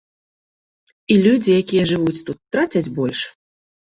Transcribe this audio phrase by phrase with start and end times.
[1.15, 3.19] І людзі, якія жывуць тут, трацяць больш.